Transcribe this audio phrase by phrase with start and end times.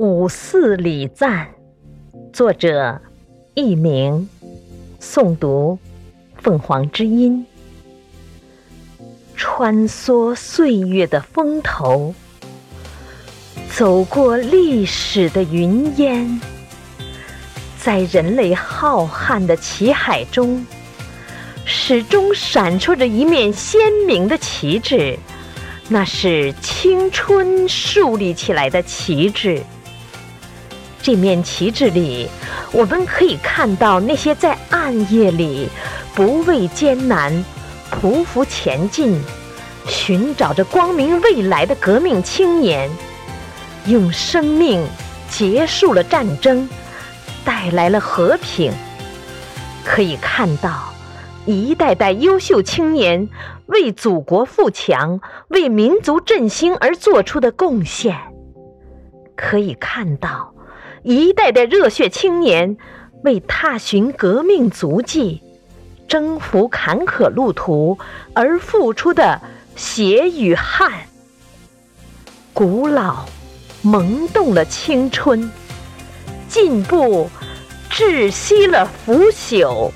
[0.00, 1.48] 五四礼赞，
[2.32, 3.00] 作者
[3.54, 4.28] 佚名，
[5.00, 5.76] 诵读
[6.36, 7.44] 凤凰之音。
[9.34, 12.14] 穿梭岁月的风头，
[13.72, 16.40] 走过历史的云烟，
[17.76, 20.64] 在人类浩瀚的旗海中，
[21.64, 25.18] 始终闪烁着一面鲜明的旗帜。
[25.88, 29.60] 那是青春树立起来的旗帜。
[31.02, 32.28] 这面旗帜里，
[32.72, 35.68] 我们可以看到那些在暗夜里
[36.14, 37.32] 不畏艰难、
[37.90, 39.18] 匍匐前进、
[39.86, 42.90] 寻找着光明未来的革命青年，
[43.86, 44.84] 用生命
[45.30, 46.68] 结束了战争，
[47.44, 48.72] 带来了和平。
[49.84, 50.92] 可以看到。
[51.46, 53.26] 一代代优秀青年
[53.68, 58.14] 为祖国富强、为民族振兴而做出的贡献，
[59.34, 60.52] 可以看到
[61.02, 62.76] 一代代热血青年
[63.24, 65.42] 为踏寻革命足迹、
[66.06, 67.98] 征服坎坷路途
[68.34, 69.40] 而付出的
[69.76, 70.92] 血与汗。
[72.52, 73.26] 古老
[73.82, 75.50] 萌动了青春，
[76.48, 77.30] 进步
[77.90, 79.90] 窒息了腐朽。